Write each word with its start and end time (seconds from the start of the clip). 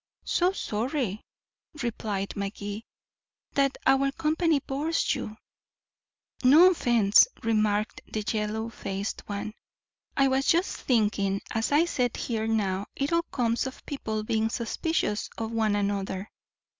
"So 0.25 0.51
sorry," 0.51 1.21
replied 1.83 2.35
Magee, 2.35 2.85
"that 3.53 3.77
our 3.85 4.11
company 4.11 4.59
bores 4.59 5.13
you." 5.13 5.37
"No 6.43 6.71
offense," 6.71 7.27
remarked 7.43 8.01
the 8.11 8.23
yellow 8.27 8.69
faced 8.69 9.21
one. 9.27 9.53
"I 10.17 10.27
was 10.27 10.47
just 10.47 10.75
thinking 10.75 11.39
as 11.51 11.71
I 11.71 11.85
set 11.85 12.17
here 12.17 12.47
how 12.51 12.87
it 12.95 13.13
all 13.13 13.21
comes 13.31 13.67
of 13.67 13.85
people 13.85 14.23
being 14.23 14.49
suspicious 14.49 15.29
of 15.37 15.51
one 15.51 15.75
another. 15.75 16.31